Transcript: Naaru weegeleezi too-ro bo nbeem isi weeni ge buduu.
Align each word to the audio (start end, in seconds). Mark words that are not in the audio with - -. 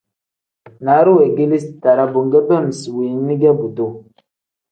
Naaru 0.83 1.11
weegeleezi 1.17 1.69
too-ro 1.83 2.05
bo 2.15 2.19
nbeem 2.27 2.65
isi 2.73 2.89
weeni 2.95 3.35
ge 3.41 3.51
buduu. 3.59 3.91